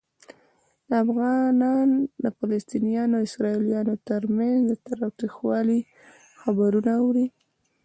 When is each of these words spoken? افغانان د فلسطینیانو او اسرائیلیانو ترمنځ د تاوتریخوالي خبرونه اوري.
افغانان 1.03 1.89
د 2.23 2.25
فلسطینیانو 2.37 3.13
او 3.19 3.25
اسرائیلیانو 3.29 3.93
ترمنځ 4.07 4.59
د 4.69 4.71
تاوتریخوالي 4.87 5.79
خبرونه 6.41 6.91
اوري. 7.01 7.25